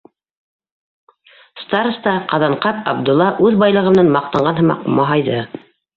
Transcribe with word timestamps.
Староста 1.63 2.13
Ҡаҙанҡап 2.31 2.79
Абдулла 2.95 3.27
үҙ 3.49 3.61
байлығы 3.65 3.93
менән 3.95 4.11
маҡтанған 4.17 4.59
һымаҡ 4.63 4.89
маһайҙы: 5.03 5.37